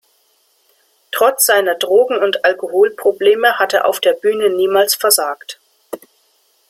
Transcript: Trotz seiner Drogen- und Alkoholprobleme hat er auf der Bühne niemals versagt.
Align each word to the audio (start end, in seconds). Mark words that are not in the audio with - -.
Trotz 1.11 1.45
seiner 1.45 1.75
Drogen- 1.75 2.17
und 2.23 2.43
Alkoholprobleme 2.43 3.59
hat 3.59 3.75
er 3.75 3.85
auf 3.85 3.99
der 3.99 4.13
Bühne 4.13 4.49
niemals 4.49 4.95
versagt. 4.95 5.59